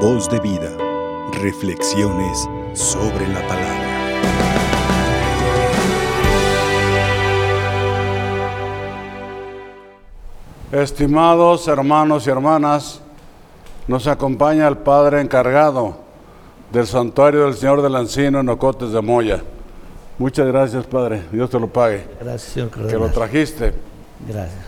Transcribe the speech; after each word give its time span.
Voz 0.00 0.28
de 0.28 0.38
vida. 0.40 0.70
Reflexiones 1.40 2.46
sobre 2.74 3.26
la 3.28 3.40
palabra. 3.48 3.86
Estimados 10.70 11.66
hermanos 11.66 12.26
y 12.26 12.30
hermanas, 12.30 13.00
nos 13.88 14.06
acompaña 14.06 14.68
el 14.68 14.76
Padre 14.76 15.22
encargado 15.22 15.96
del 16.70 16.86
Santuario 16.86 17.46
del 17.46 17.54
Señor 17.54 17.80
del 17.80 17.94
Encino 17.94 18.40
en 18.40 18.48
Ocotes 18.50 18.92
de 18.92 19.00
Moya. 19.00 19.42
Muchas 20.18 20.46
gracias, 20.46 20.84
Padre. 20.84 21.22
Dios 21.32 21.48
te 21.48 21.58
lo 21.58 21.68
pague. 21.68 22.06
Gracias, 22.20 22.52
señor 22.52 22.70
Que 22.70 22.98
lo 22.98 23.08
trajiste. 23.08 23.72
Gracias. 24.28 24.66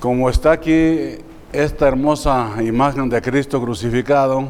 Como 0.00 0.30
está 0.30 0.52
aquí 0.52 1.18
esta 1.52 1.86
hermosa 1.86 2.54
imagen 2.62 3.10
de 3.10 3.20
Cristo 3.20 3.60
crucificado, 3.60 4.48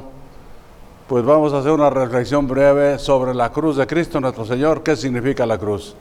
pues 1.08 1.24
vamos 1.24 1.52
a 1.52 1.58
hacer 1.58 1.72
una 1.72 1.90
reflexión 1.90 2.46
breve 2.46 2.98
sobre 2.98 3.34
la 3.34 3.50
cruz 3.50 3.77
de 3.77 3.86
Cristo 3.86 4.20
nuestro 4.20 4.44
Señor. 4.44 4.82
¿Qué 4.82 4.94
significa 4.96 5.44
la 5.44 5.58
cruz? 5.58 5.96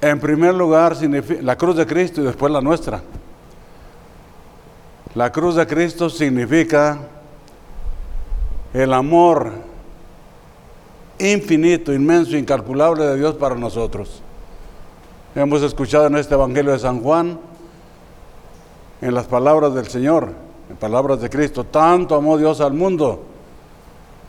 En 0.00 0.18
primer 0.18 0.54
lugar, 0.54 0.96
la 1.42 1.56
cruz 1.56 1.76
de 1.76 1.86
Cristo 1.86 2.22
y 2.22 2.24
después 2.24 2.52
la 2.52 2.60
nuestra. 2.60 3.02
La 5.14 5.30
cruz 5.30 5.54
de 5.56 5.66
Cristo 5.66 6.10
significa 6.10 6.98
el 8.72 8.92
amor 8.92 9.52
infinito, 11.18 11.92
inmenso, 11.92 12.36
incalculable 12.36 13.04
de 13.04 13.16
Dios 13.18 13.34
para 13.36 13.54
nosotros. 13.54 14.22
Hemos 15.34 15.62
escuchado 15.62 16.06
en 16.06 16.16
este 16.16 16.34
Evangelio 16.34 16.72
de 16.72 16.78
San 16.78 17.00
Juan, 17.00 17.38
en 19.00 19.14
las 19.14 19.26
palabras 19.26 19.74
del 19.74 19.86
Señor, 19.88 20.32
en 20.70 20.76
palabras 20.76 21.20
de 21.20 21.30
Cristo, 21.30 21.64
tanto 21.64 22.14
amó 22.14 22.38
Dios 22.38 22.60
al 22.60 22.72
mundo 22.72 23.22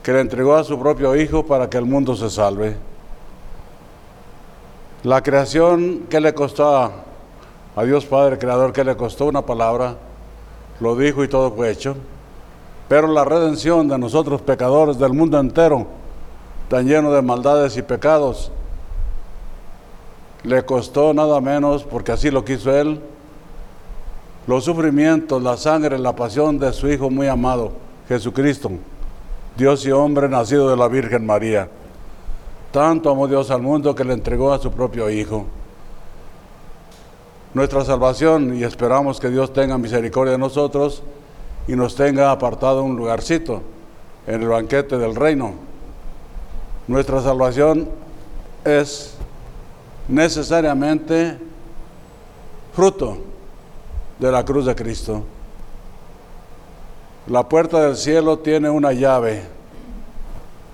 que 0.06 0.14
le 0.14 0.20
entregó 0.20 0.56
a 0.56 0.64
su 0.64 0.78
propio 0.78 1.16
Hijo 1.16 1.46
para 1.46 1.68
que 1.70 1.78
el 1.78 1.86
mundo 1.86 2.16
se 2.16 2.30
salve. 2.30 2.78
La 5.04 5.22
creación, 5.24 6.06
¿qué 6.10 6.20
le 6.20 6.34
costó 6.34 6.78
a, 6.78 6.92
Dios 7.84 8.06
Padre 8.06 8.38
Creador? 8.38 8.72
¿Qué 8.72 8.84
le 8.84 8.96
costó 8.96 9.26
una 9.26 9.44
palabra? 9.44 9.96
Lo 10.80 10.96
dijo 10.96 11.24
y 11.24 11.28
todo 11.28 11.52
fue 11.52 11.72
hecho. 11.72 11.96
Pero 12.88 13.08
la 13.08 13.26
redención 13.26 13.88
de 13.88 13.98
nosotros 13.98 14.42
pecadores 14.42 15.00
del 15.00 15.14
mundo 15.14 15.40
entero, 15.40 15.88
tan 16.70 16.88
lleno 16.88 17.12
de 17.12 17.22
maldades 17.22 17.78
y 17.78 17.82
pecados, 17.82 18.52
le 20.44 20.64
costó 20.66 21.14
nada 21.14 21.42
menos, 21.42 21.84
porque 21.84 22.12
así 22.12 22.30
lo 22.30 22.46
quiso 22.46 22.72
Él, 22.72 23.02
los 24.48 24.64
sufrimientos, 24.64 25.42
la 25.42 25.58
sangre, 25.58 25.98
la 25.98 26.16
pasión 26.16 26.60
de 26.60 26.72
su 26.72 26.88
Hijo 26.88 27.10
muy 27.10 27.28
amado, 27.28 27.72
Jesucristo, 28.08 28.72
Dios 29.58 29.86
y 29.86 29.92
hombre 29.92 30.30
nacido 30.30 30.70
de 30.70 30.78
la 30.78 30.88
Virgen 30.88 31.26
María. 31.26 31.70
Tanto 32.72 33.10
amó 33.10 33.28
Dios 33.28 33.50
al 33.50 33.62
mundo 33.62 33.96
que 33.96 34.04
le 34.04 34.14
entregó 34.14 34.54
a 34.54 34.60
su 34.60 34.72
propio 34.72 35.10
Hijo. 35.10 35.46
Nuestra 37.54 37.86
salvación, 37.86 38.56
y 38.56 38.64
esperamos 38.64 39.20
que 39.20 39.30
Dios 39.30 39.54
tenga 39.54 39.78
misericordia 39.78 40.34
de 40.34 40.38
nosotros 40.38 41.02
y 41.68 41.76
nos 41.76 41.96
tenga 41.96 42.30
apartado 42.30 42.84
un 42.84 42.98
lugarcito 42.98 43.62
en 44.28 44.42
el 44.42 44.50
banquete 44.50 44.98
del 44.98 45.16
reino. 45.16 45.54
Nuestra 46.88 47.22
salvación 47.22 47.90
es 48.66 49.16
necesariamente 50.08 51.40
fruto 52.74 53.18
de 54.20 54.32
la 54.32 54.44
cruz 54.44 54.66
de 54.66 54.76
Cristo. 54.76 55.24
La 57.28 57.48
puerta 57.48 57.82
del 57.82 57.96
cielo 57.98 58.40
tiene 58.40 58.70
una 58.70 58.94
llave, 58.94 59.44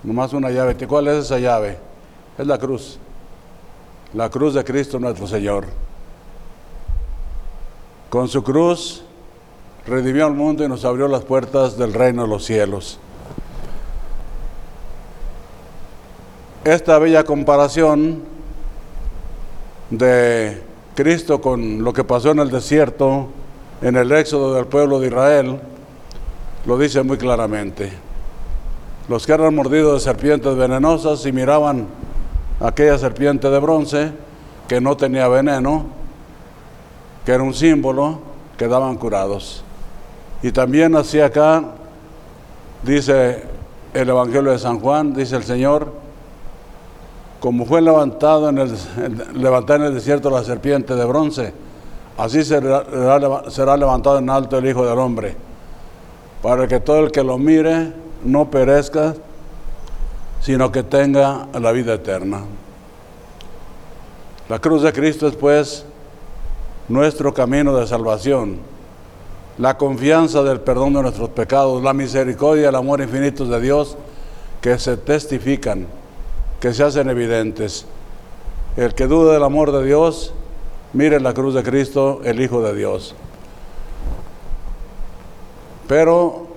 nomás 0.02 0.32
una 0.32 0.50
llave. 0.50 0.76
¿Cuál 0.86 1.08
es 1.08 1.24
esa 1.24 1.38
llave? 1.38 1.78
Es 2.38 2.46
la 2.46 2.58
cruz. 2.58 2.98
La 4.12 4.28
cruz 4.28 4.54
de 4.54 4.62
Cristo 4.62 4.98
nuestro 4.98 5.26
Señor. 5.26 5.66
Con 8.10 8.28
su 8.28 8.42
cruz 8.42 9.02
redimió 9.86 10.26
al 10.26 10.34
mundo 10.34 10.62
y 10.62 10.68
nos 10.68 10.84
abrió 10.84 11.08
las 11.08 11.22
puertas 11.24 11.78
del 11.78 11.94
reino 11.94 12.22
de 12.22 12.28
los 12.28 12.44
cielos. 12.44 12.98
Esta 16.64 16.98
bella 16.98 17.24
comparación 17.24 18.22
de 19.90 20.62
Cristo 20.94 21.40
con 21.40 21.82
lo 21.82 21.92
que 21.92 22.04
pasó 22.04 22.30
en 22.30 22.38
el 22.40 22.50
desierto, 22.50 23.28
en 23.82 23.96
el 23.96 24.10
éxodo 24.12 24.54
del 24.54 24.66
pueblo 24.66 25.00
de 25.00 25.08
Israel, 25.08 25.60
lo 26.64 26.78
dice 26.78 27.02
muy 27.02 27.18
claramente. 27.18 27.92
Los 29.08 29.26
que 29.26 29.32
eran 29.32 29.54
mordidos 29.54 29.94
de 29.94 30.00
serpientes 30.00 30.56
venenosas 30.56 31.26
y 31.26 31.32
miraban 31.32 31.88
aquella 32.60 32.96
serpiente 32.96 33.50
de 33.50 33.58
bronce 33.58 34.12
que 34.68 34.80
no 34.80 34.96
tenía 34.96 35.26
veneno, 35.26 35.86
que 37.26 37.32
era 37.32 37.42
un 37.42 37.52
símbolo, 37.52 38.20
quedaban 38.56 38.96
curados. 38.96 39.64
Y 40.42 40.52
también 40.52 40.94
así 40.94 41.20
acá, 41.20 41.64
dice 42.84 43.42
el 43.92 44.08
Evangelio 44.08 44.52
de 44.52 44.58
San 44.58 44.78
Juan, 44.78 45.12
dice 45.12 45.36
el 45.36 45.42
Señor, 45.42 45.92
como 47.40 47.66
fue 47.66 47.82
levantado 47.82 48.48
en 48.48 48.58
el, 48.58 48.72
levantada 49.34 49.80
en 49.80 49.86
el 49.86 49.94
desierto 49.94 50.30
la 50.30 50.44
serpiente 50.44 50.94
de 50.94 51.04
bronce, 51.04 51.52
así 52.16 52.44
será, 52.44 53.76
levantado 53.76 54.18
en 54.18 54.30
alto 54.30 54.58
el 54.58 54.66
Hijo 54.66 54.86
del 54.86 54.98
Hombre, 54.98 55.36
para 56.42 56.66
que 56.66 56.80
todo 56.80 57.00
el 57.00 57.12
que 57.12 57.22
lo 57.22 57.38
mire 57.38 57.92
no 58.24 58.50
perezca, 58.50 59.14
sino 60.40 60.72
que 60.72 60.82
tenga 60.82 61.48
la 61.58 61.72
vida 61.72 61.94
eterna. 61.94 62.42
La 64.48 64.58
cruz 64.58 64.82
de 64.82 64.92
Cristo 64.92 65.28
es 65.28 65.36
pues 65.36 65.86
nuestro 66.88 67.32
camino 67.32 67.76
de 67.76 67.86
salvación, 67.86 68.58
la 69.58 69.78
confianza 69.78 70.42
del 70.42 70.60
perdón 70.60 70.94
de 70.94 71.02
nuestros 71.02 71.28
pecados, 71.30 71.82
la 71.82 71.92
misericordia 71.92 72.64
y 72.64 72.66
el 72.66 72.74
amor 72.74 73.00
infinitos 73.00 73.48
de 73.48 73.60
Dios 73.60 73.96
que 74.60 74.78
se 74.78 74.96
testifican 74.96 75.86
que 76.62 76.72
se 76.72 76.84
hacen 76.84 77.10
evidentes. 77.10 77.84
El 78.76 78.94
que 78.94 79.08
duda 79.08 79.32
del 79.32 79.42
amor 79.42 79.72
de 79.72 79.84
Dios, 79.84 80.32
mire 80.92 81.20
la 81.20 81.32
cruz 81.32 81.54
de 81.54 81.62
Cristo, 81.62 82.20
el 82.24 82.40
Hijo 82.40 82.62
de 82.62 82.74
Dios. 82.74 83.14
Pero 85.88 86.48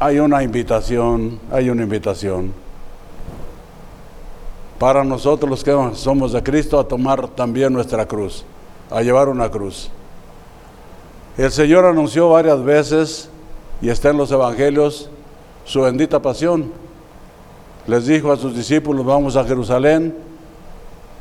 hay 0.00 0.18
una 0.18 0.42
invitación, 0.42 1.38
hay 1.50 1.70
una 1.70 1.82
invitación 1.82 2.52
para 4.78 5.04
nosotros 5.04 5.48
los 5.48 5.62
que 5.62 5.90
somos 5.94 6.32
de 6.32 6.42
Cristo 6.42 6.78
a 6.78 6.88
tomar 6.88 7.28
también 7.28 7.72
nuestra 7.72 8.06
cruz, 8.06 8.44
a 8.90 9.00
llevar 9.00 9.28
una 9.28 9.48
cruz. 9.48 9.90
El 11.38 11.52
Señor 11.52 11.84
anunció 11.84 12.30
varias 12.30 12.62
veces, 12.64 13.30
y 13.80 13.88
está 13.88 14.10
en 14.10 14.16
los 14.16 14.32
evangelios, 14.32 15.08
su 15.64 15.82
bendita 15.82 16.20
pasión 16.20 16.72
les 17.86 18.06
dijo 18.06 18.30
a 18.30 18.36
sus 18.36 18.54
discípulos, 18.54 19.04
vamos 19.04 19.36
a 19.36 19.44
Jerusalén, 19.44 20.14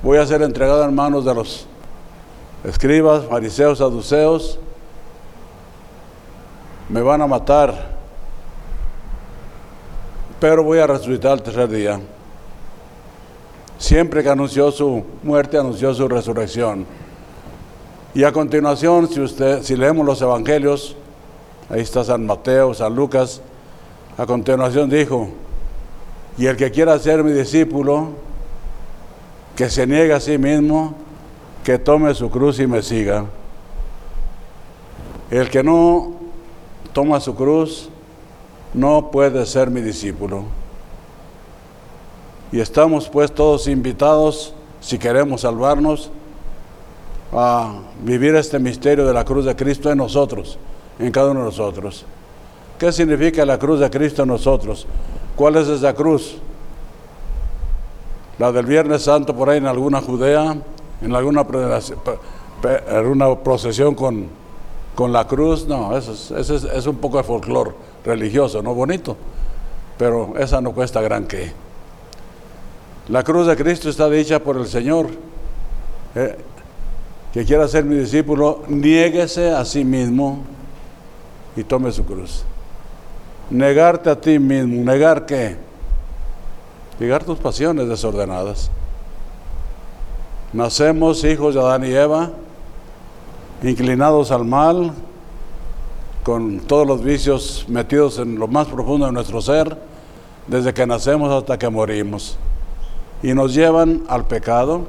voy 0.03 0.17
a 0.17 0.25
ser 0.25 0.41
entregado 0.41 0.83
en 0.83 0.93
manos 0.93 1.25
de 1.25 1.33
los 1.33 1.67
escribas, 2.63 3.25
fariseos, 3.25 3.79
saduceos, 3.79 4.59
me 6.89 7.01
van 7.01 7.21
a 7.21 7.27
matar, 7.27 7.91
pero 10.39 10.63
voy 10.63 10.79
a 10.79 10.87
resucitar 10.87 11.33
el 11.33 11.43
tercer 11.43 11.69
día. 11.69 11.99
Siempre 13.77 14.21
que 14.21 14.29
anunció 14.29 14.71
su 14.71 15.03
muerte, 15.23 15.57
anunció 15.57 15.93
su 15.93 16.07
resurrección. 16.07 16.85
Y 18.13 18.23
a 18.23 18.31
continuación, 18.31 19.07
si, 19.07 19.21
usted, 19.21 19.63
si 19.63 19.75
leemos 19.75 20.05
los 20.05 20.21
evangelios, 20.21 20.95
ahí 21.69 21.81
está 21.81 22.03
San 22.03 22.25
Mateo, 22.25 22.73
San 22.73 22.93
Lucas, 22.93 23.41
a 24.17 24.25
continuación 24.25 24.89
dijo, 24.89 25.29
y 26.37 26.45
el 26.45 26.57
que 26.57 26.71
quiera 26.71 26.99
ser 26.99 27.23
mi 27.23 27.31
discípulo, 27.31 28.09
que 29.55 29.69
se 29.69 29.87
niegue 29.87 30.13
a 30.13 30.19
sí 30.19 30.37
mismo, 30.37 30.95
que 31.63 31.77
tome 31.77 32.13
su 32.13 32.29
cruz 32.29 32.59
y 32.59 32.67
me 32.67 32.81
siga. 32.81 33.25
El 35.29 35.49
que 35.49 35.63
no 35.63 36.13
toma 36.93 37.19
su 37.19 37.35
cruz, 37.35 37.89
no 38.73 39.11
puede 39.11 39.45
ser 39.45 39.69
mi 39.69 39.81
discípulo. 39.81 40.43
Y 42.51 42.59
estamos 42.59 43.07
pues 43.07 43.31
todos 43.31 43.67
invitados, 43.67 44.53
si 44.81 44.97
queremos 44.97 45.41
salvarnos, 45.41 46.11
a 47.31 47.79
vivir 48.03 48.35
este 48.35 48.59
misterio 48.59 49.07
de 49.07 49.13
la 49.13 49.23
cruz 49.23 49.45
de 49.45 49.55
Cristo 49.55 49.89
en 49.89 49.99
nosotros, 49.99 50.57
en 50.99 51.11
cada 51.11 51.31
uno 51.31 51.41
de 51.41 51.45
nosotros. 51.45 52.05
¿Qué 52.77 52.91
significa 52.91 53.45
la 53.45 53.57
cruz 53.57 53.79
de 53.79 53.89
Cristo 53.89 54.23
en 54.23 54.29
nosotros? 54.29 54.85
¿Cuál 55.35 55.55
es 55.55 55.67
esa 55.67 55.93
cruz? 55.93 56.37
La 58.37 58.51
del 58.51 58.65
Viernes 58.65 59.03
Santo 59.03 59.35
por 59.35 59.49
ahí 59.49 59.59
en 59.59 59.67
alguna 59.67 60.01
Judea, 60.01 60.57
en 61.01 61.15
alguna, 61.15 61.45
alguna 62.89 63.35
procesión 63.43 63.95
con 63.95 64.41
con 64.95 65.13
la 65.13 65.25
cruz, 65.25 65.67
no, 65.67 65.97
eso 65.97 66.11
es, 66.37 66.49
es, 66.49 66.87
un 66.87 66.97
poco 66.97 67.17
de 67.17 67.23
folclore 67.23 67.71
religioso, 68.03 68.61
no 68.61 68.73
bonito, 68.73 69.15
pero 69.97 70.33
esa 70.37 70.61
no 70.61 70.73
cuesta 70.73 71.01
gran 71.01 71.25
que. 71.25 71.51
La 73.07 73.23
cruz 73.23 73.47
de 73.47 73.55
Cristo 73.55 73.89
está 73.89 74.09
dicha 74.09 74.39
por 74.39 74.57
el 74.57 74.67
Señor. 74.67 75.09
Eh, 76.15 76.37
que 77.33 77.45
quiera 77.45 77.65
ser 77.69 77.85
mi 77.85 77.95
discípulo, 77.95 78.63
niéguese 78.67 79.51
a 79.51 79.63
sí 79.63 79.85
mismo 79.85 80.39
y 81.55 81.63
tome 81.63 81.91
su 81.93 82.03
cruz. 82.03 82.43
Negarte 83.49 84.09
a 84.09 84.19
ti 84.19 84.37
mismo, 84.37 84.83
negar 84.83 85.25
qué? 85.25 85.55
Negar 86.99 87.23
tus 87.23 87.39
pasiones 87.39 87.87
desordenadas. 87.87 88.69
Nacemos 90.53 91.23
hijos 91.23 91.55
de 91.55 91.61
Adán 91.61 91.85
y 91.85 91.93
Eva, 91.93 92.29
inclinados 93.63 94.31
al 94.31 94.43
mal, 94.43 94.91
con 96.23 96.59
todos 96.59 96.85
los 96.85 97.01
vicios 97.01 97.65
metidos 97.69 98.19
en 98.19 98.37
lo 98.37 98.47
más 98.47 98.67
profundo 98.67 99.05
de 99.05 99.13
nuestro 99.13 99.41
ser, 99.41 99.77
desde 100.47 100.73
que 100.73 100.85
nacemos 100.85 101.31
hasta 101.31 101.57
que 101.57 101.69
morimos. 101.69 102.37
Y 103.23 103.33
nos 103.33 103.53
llevan 103.53 104.03
al 104.09 104.25
pecado, 104.25 104.81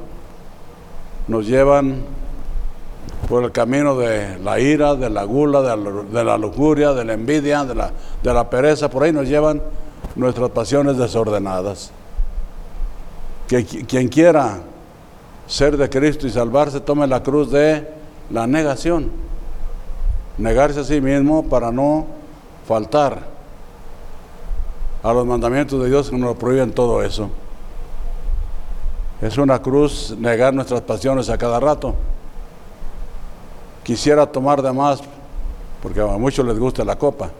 nos 1.28 1.46
llevan 1.46 2.02
por 3.28 3.44
el 3.44 3.52
camino 3.52 3.96
de 3.96 4.38
la 4.40 4.58
ira, 4.58 4.96
de 4.96 5.10
la 5.10 5.22
gula, 5.22 5.62
de 5.62 6.24
la, 6.24 6.38
lujuria, 6.38 6.92
de 6.92 7.04
la 7.04 7.12
envidia, 7.12 7.64
de 7.64 7.76
la, 7.76 7.92
de 8.20 8.34
la 8.34 8.50
pereza, 8.50 8.90
por 8.90 9.04
ahí 9.04 9.12
nos 9.12 9.28
llevan 9.28 9.62
nuestras 10.16 10.50
pasiones 10.50 10.96
desordenadas. 10.96 11.92
Que 13.46 13.64
quien 13.64 14.08
quiera 14.08 14.58
ser 15.46 15.76
de 15.76 15.88
Cristo 15.88 16.26
y 16.26 16.30
salvarse, 16.30 16.80
tome 16.80 17.06
la 17.06 17.22
cruz 17.22 17.50
de 17.50 17.88
la 18.30 18.46
negación. 18.46 19.10
Negarse 20.38 20.80
a 20.80 20.84
sí 20.84 21.00
mismo 21.00 21.44
para 21.48 21.70
no 21.70 22.06
faltar 22.66 23.26
a 25.02 25.12
los 25.12 25.26
mandamientos 25.26 25.82
de 25.82 25.88
Dios 25.88 26.10
que 26.10 26.16
nos 26.16 26.36
prohíben 26.36 26.72
todo 26.72 27.02
eso. 27.02 27.28
Es 29.20 29.38
una 29.38 29.60
cruz 29.60 30.14
negar 30.18 30.54
nuestras 30.54 30.80
pasiones 30.80 31.28
a 31.28 31.38
cada 31.38 31.60
rato 31.60 31.94
quisiera 33.82 34.26
tomar 34.26 34.62
de 34.62 34.72
más, 34.72 35.00
porque 35.82 36.00
a 36.00 36.06
muchos 36.06 36.46
les 36.46 36.58
gusta 36.58 36.84
la 36.84 36.96
copa, 36.96 37.30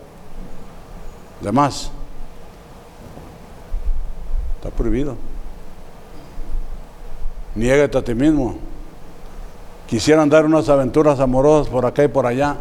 de 1.40 1.52
más. 1.52 1.90
Está 4.56 4.70
prohibido. 4.70 5.16
Niégate 7.54 7.98
a 7.98 8.02
ti 8.02 8.14
mismo. 8.14 8.56
Quisieran 9.86 10.28
dar 10.28 10.46
unas 10.46 10.68
aventuras 10.68 11.20
amorosas 11.20 11.68
por 11.68 11.84
acá 11.84 12.04
y 12.04 12.08
por 12.08 12.26
allá. 12.26 12.56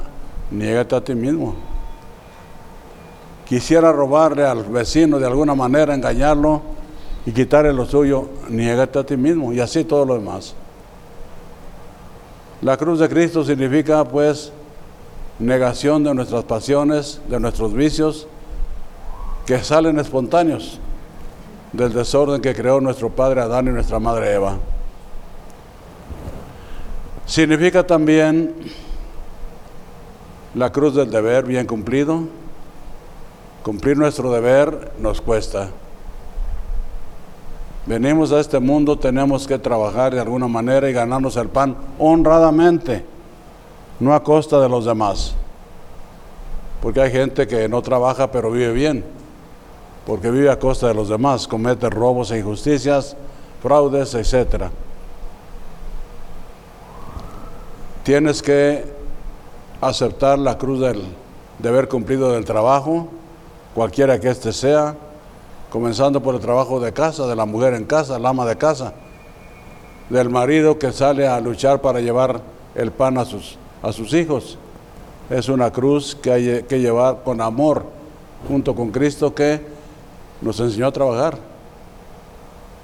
Niégate 0.51 0.95
a 0.95 1.01
ti 1.01 1.15
mismo. 1.15 1.55
Quisiera 3.45 3.91
robarle 3.91 4.45
al 4.45 4.63
vecino 4.63 5.19
de 5.19 5.27
alguna 5.27 5.55
manera, 5.55 5.93
engañarlo 5.93 6.61
y 7.25 7.31
quitarle 7.31 7.71
lo 7.73 7.85
suyo. 7.85 8.29
Niégate 8.49 8.99
a 8.99 9.05
ti 9.05 9.15
mismo. 9.15 9.53
Y 9.53 9.59
así 9.59 9.83
todo 9.85 10.05
lo 10.05 10.15
demás. 10.15 10.55
La 12.61 12.77
cruz 12.77 12.99
de 12.99 13.09
Cristo 13.09 13.43
significa 13.43 14.03
pues 14.03 14.51
negación 15.39 16.03
de 16.03 16.13
nuestras 16.13 16.43
pasiones, 16.43 17.21
de 17.27 17.39
nuestros 17.39 17.73
vicios, 17.73 18.27
que 19.45 19.63
salen 19.63 19.99
espontáneos 19.99 20.79
del 21.73 21.93
desorden 21.93 22.41
que 22.41 22.53
creó 22.53 22.79
nuestro 22.81 23.09
padre 23.09 23.41
Adán 23.41 23.67
y 23.67 23.71
nuestra 23.71 23.99
madre 23.99 24.33
Eva. 24.33 24.57
Significa 27.31 27.87
también 27.87 28.53
la 30.53 30.69
cruz 30.69 30.95
del 30.95 31.09
deber 31.09 31.45
bien 31.45 31.65
cumplido. 31.65 32.23
Cumplir 33.63 33.95
nuestro 33.95 34.33
deber 34.33 34.91
nos 34.99 35.21
cuesta. 35.21 35.69
Venimos 37.85 38.33
a 38.33 38.41
este 38.41 38.59
mundo, 38.59 38.99
tenemos 38.99 39.47
que 39.47 39.57
trabajar 39.57 40.13
de 40.13 40.19
alguna 40.19 40.49
manera 40.49 40.89
y 40.89 40.91
ganarnos 40.91 41.37
el 41.37 41.47
pan 41.47 41.77
honradamente, 41.97 43.05
no 44.01 44.13
a 44.13 44.21
costa 44.21 44.59
de 44.59 44.67
los 44.67 44.83
demás. 44.83 45.33
Porque 46.81 46.99
hay 46.99 47.11
gente 47.11 47.47
que 47.47 47.69
no 47.69 47.81
trabaja 47.81 48.29
pero 48.29 48.51
vive 48.51 48.73
bien, 48.73 49.05
porque 50.05 50.29
vive 50.31 50.51
a 50.51 50.59
costa 50.59 50.89
de 50.89 50.95
los 50.95 51.07
demás, 51.07 51.47
comete 51.47 51.89
robos 51.89 52.29
e 52.31 52.39
injusticias, 52.39 53.15
fraudes, 53.63 54.15
etc. 54.15 54.65
Tienes 58.03 58.41
que 58.41 58.83
aceptar 59.79 60.39
la 60.39 60.57
cruz 60.57 60.79
del 60.79 61.03
deber 61.59 61.87
cumplido 61.87 62.31
del 62.31 62.45
trabajo, 62.45 63.07
cualquiera 63.75 64.19
que 64.19 64.29
éste 64.29 64.51
sea, 64.53 64.95
comenzando 65.69 66.21
por 66.21 66.33
el 66.33 66.41
trabajo 66.41 66.79
de 66.79 66.93
casa, 66.93 67.27
de 67.27 67.35
la 67.35 67.45
mujer 67.45 67.75
en 67.75 67.85
casa, 67.85 68.17
la 68.17 68.29
ama 68.29 68.45
de 68.47 68.57
casa, 68.57 68.93
del 70.09 70.29
marido 70.29 70.79
que 70.79 70.91
sale 70.91 71.27
a 71.27 71.39
luchar 71.39 71.79
para 71.81 71.99
llevar 71.99 72.41
el 72.73 72.91
pan 72.91 73.19
a 73.19 73.25
sus, 73.25 73.57
a 73.83 73.91
sus 73.91 74.13
hijos. 74.13 74.57
Es 75.29 75.47
una 75.47 75.71
cruz 75.71 76.15
que 76.15 76.31
hay 76.31 76.63
que 76.63 76.79
llevar 76.79 77.21
con 77.23 77.39
amor, 77.39 77.85
junto 78.47 78.73
con 78.73 78.89
Cristo 78.89 79.35
que 79.35 79.61
nos 80.41 80.59
enseñó 80.59 80.87
a 80.87 80.91
trabajar. 80.91 81.37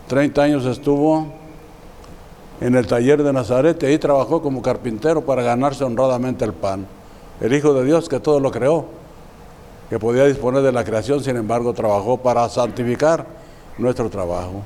Treinta 0.07 0.43
años 0.43 0.63
estuvo 0.65 1.27
en 2.59 2.75
el 2.75 2.88
taller 2.88 3.24
de 3.24 3.33
Nazaret 3.33 3.81
y 3.83 3.86
ahí 3.86 3.98
trabajó 3.98 4.42
como 4.42 4.62
carpintero 4.62 5.21
para 5.21 5.44
ganarse 5.44 5.83
honradamente 5.83 6.44
el 6.45 6.54
pan. 6.54 6.88
El 7.39 7.54
Hijo 7.54 7.74
de 7.74 7.86
Dios 7.86 8.09
que 8.09 8.19
todo 8.19 8.39
lo 8.39 8.51
creó 8.51 8.86
que 9.89 10.00
podía 10.00 10.25
disponer 10.25 10.62
de 10.63 10.71
la 10.71 10.83
creación, 10.83 11.24
sin 11.24 11.38
embargo, 11.38 11.74
trabajó 11.74 12.18
para 12.18 12.48
santificar 12.50 13.25
nuestro 13.77 14.09
trabajo. 14.09 14.63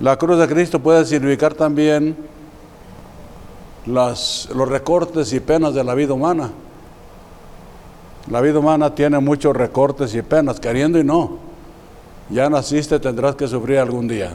La 0.00 0.16
cruz 0.16 0.38
de 0.38 0.46
Cristo 0.46 0.78
puede 0.78 1.04
significar 1.04 1.54
también 1.54 2.16
los 3.86 4.48
recortes 4.68 5.32
y 5.32 5.40
penas 5.40 5.74
de 5.74 5.84
la 5.84 5.94
vida 5.94 6.12
humana. 6.12 6.50
La 8.30 8.40
vida 8.40 8.58
humana 8.58 8.94
tiene 8.94 9.18
muchos 9.20 9.54
recortes 9.56 10.14
y 10.14 10.22
penas, 10.22 10.60
queriendo 10.60 10.98
y 10.98 11.04
no. 11.04 11.38
Ya 12.30 12.50
naciste, 12.50 12.98
tendrás 12.98 13.36
que 13.36 13.46
sufrir 13.46 13.78
algún 13.78 14.08
día. 14.08 14.34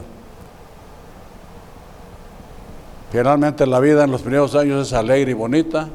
Generalmente 3.12 3.66
la 3.66 3.80
vida 3.80 4.04
en 4.04 4.12
los 4.12 4.22
primeros 4.22 4.54
años 4.54 4.86
es 4.86 4.92
alegre 4.92 5.32
y 5.32 5.34
bonita, 5.34 5.88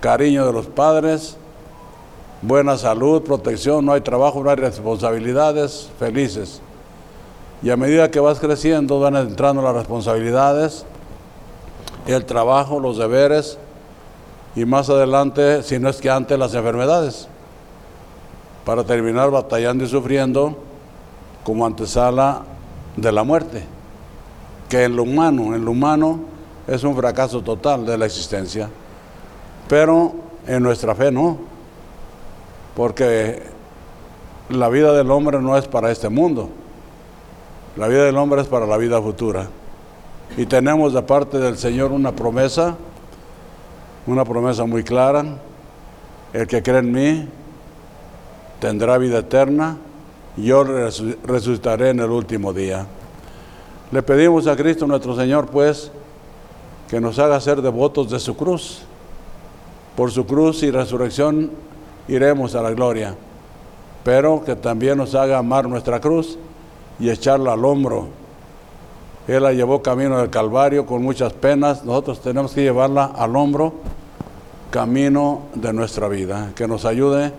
cariño 0.00 0.46
de 0.46 0.52
los 0.52 0.66
padres, 0.66 1.36
buena 2.42 2.76
salud, 2.76 3.22
protección, 3.22 3.86
no 3.86 3.92
hay 3.92 4.02
trabajo, 4.02 4.42
no 4.44 4.50
hay 4.50 4.56
responsabilidades, 4.56 5.90
felices. 5.98 6.60
Y 7.62 7.70
a 7.70 7.76
medida 7.76 8.10
que 8.10 8.20
vas 8.20 8.38
creciendo 8.38 9.00
van 9.00 9.16
entrando 9.16 9.62
las 9.62 9.74
responsabilidades, 9.74 10.84
el 12.06 12.24
trabajo, 12.24 12.78
los 12.78 12.98
deberes 12.98 13.58
y 14.54 14.64
más 14.64 14.90
adelante, 14.90 15.62
si 15.62 15.78
no 15.78 15.88
es 15.88 15.96
que 15.96 16.10
antes, 16.10 16.38
las 16.38 16.54
enfermedades, 16.54 17.26
para 18.64 18.84
terminar 18.84 19.30
batallando 19.30 19.84
y 19.84 19.88
sufriendo 19.88 20.58
como 21.42 21.64
antesala 21.64 22.42
de 22.96 23.12
la 23.12 23.24
muerte, 23.24 23.77
que 24.68 24.84
en 24.84 24.96
lo 24.96 25.02
humano, 25.02 25.54
en 25.54 25.64
lo 25.64 25.70
humano 25.70 26.20
es 26.66 26.84
un 26.84 26.94
fracaso 26.94 27.42
total 27.42 27.86
de 27.86 27.96
la 27.96 28.06
existencia, 28.06 28.68
pero 29.68 30.14
en 30.46 30.62
nuestra 30.62 30.94
fe 30.94 31.10
no 31.10 31.38
porque 32.78 33.42
la 34.50 34.68
vida 34.68 34.92
del 34.92 35.10
hombre 35.10 35.40
no 35.40 35.56
es 35.56 35.66
para 35.66 35.90
este 35.90 36.08
mundo, 36.08 36.48
la 37.76 37.88
vida 37.88 38.04
del 38.04 38.16
hombre 38.16 38.42
es 38.42 38.46
para 38.46 38.66
la 38.66 38.76
vida 38.76 39.02
futura. 39.02 39.48
Y 40.36 40.46
tenemos 40.46 40.92
de 40.92 41.02
parte 41.02 41.38
del 41.38 41.58
Señor 41.58 41.90
una 41.90 42.12
promesa, 42.12 42.76
una 44.06 44.24
promesa 44.24 44.64
muy 44.64 44.84
clara, 44.84 45.24
el 46.32 46.46
que 46.46 46.62
cree 46.62 46.78
en 46.78 46.92
mí 46.92 47.28
tendrá 48.60 48.96
vida 48.96 49.18
eterna, 49.18 49.76
yo 50.36 50.62
resucitaré 50.62 51.90
en 51.90 51.98
el 51.98 52.10
último 52.10 52.52
día. 52.52 52.86
Le 53.90 54.02
pedimos 54.02 54.46
a 54.46 54.54
Cristo 54.54 54.86
nuestro 54.86 55.16
Señor, 55.16 55.46
pues, 55.46 55.90
que 56.88 57.00
nos 57.00 57.18
haga 57.18 57.40
ser 57.40 57.62
devotos 57.62 58.10
de 58.10 58.20
su 58.20 58.36
cruz. 58.36 58.82
Por 59.96 60.10
su 60.10 60.26
cruz 60.26 60.62
y 60.62 60.70
resurrección 60.70 61.50
iremos 62.06 62.54
a 62.54 62.62
la 62.62 62.70
gloria, 62.70 63.14
pero 64.04 64.44
que 64.44 64.56
también 64.56 64.98
nos 64.98 65.14
haga 65.14 65.38
amar 65.38 65.68
nuestra 65.68 66.00
cruz 66.00 66.38
y 67.00 67.08
echarla 67.08 67.54
al 67.54 67.64
hombro. 67.64 68.08
Él 69.26 69.42
la 69.42 69.52
llevó 69.52 69.82
camino 69.82 70.18
del 70.18 70.30
Calvario 70.30 70.86
con 70.86 71.02
muchas 71.02 71.32
penas, 71.32 71.84
nosotros 71.84 72.20
tenemos 72.20 72.52
que 72.52 72.62
llevarla 72.62 73.06
al 73.06 73.36
hombro, 73.36 73.72
camino 74.70 75.42
de 75.54 75.72
nuestra 75.72 76.08
vida, 76.08 76.52
que 76.54 76.68
nos 76.68 76.84
ayude 76.84 77.32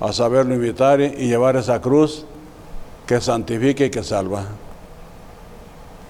a 0.00 0.12
saberlo 0.12 0.54
invitar 0.54 1.00
y 1.00 1.28
llevar 1.28 1.56
esa 1.56 1.80
cruz 1.80 2.26
que 3.06 3.20
santifique 3.20 3.86
y 3.86 3.90
que 3.90 4.02
salva. 4.02 4.46